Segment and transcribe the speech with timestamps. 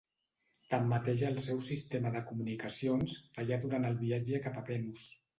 [0.73, 5.05] Tanmateix el seu sistema de comunicacions fallà durant el viatge cap a Venus.